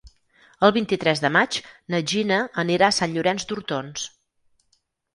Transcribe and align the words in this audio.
El 0.67 0.71
vint-i-tres 0.77 1.21
de 1.25 1.31
maig 1.35 1.59
na 1.95 2.01
Gina 2.13 2.41
anirà 2.65 2.91
a 2.91 2.99
Sant 3.03 3.17
Llorenç 3.19 3.49
d'Hortons. 3.53 4.11